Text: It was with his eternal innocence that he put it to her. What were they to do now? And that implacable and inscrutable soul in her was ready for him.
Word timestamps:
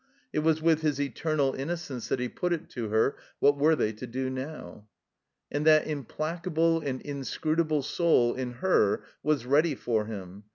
It 0.33 0.39
was 0.39 0.63
with 0.63 0.81
his 0.81 0.99
eternal 0.99 1.53
innocence 1.53 2.07
that 2.07 2.19
he 2.19 2.27
put 2.27 2.53
it 2.53 2.71
to 2.71 2.89
her. 2.89 3.17
What 3.37 3.55
were 3.59 3.75
they 3.75 3.93
to 3.93 4.07
do 4.07 4.31
now? 4.31 4.87
And 5.51 5.63
that 5.67 5.85
implacable 5.85 6.79
and 6.79 6.99
inscrutable 7.03 7.83
soul 7.83 8.33
in 8.33 8.53
her 8.53 9.03
was 9.21 9.45
ready 9.45 9.75
for 9.75 10.05
him. 10.07 10.45